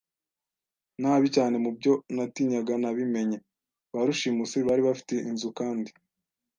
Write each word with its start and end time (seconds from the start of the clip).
nabi 1.01 1.27
cyane 1.35 1.55
mubyo 1.63 1.93
natinyaga 2.15 2.73
nabimenye. 2.81 3.37
Ba 3.91 4.01
rushimusi 4.07 4.57
bari 4.67 4.81
bafite 4.87 5.15
inzu 5.29 5.49
kandi 5.59 5.91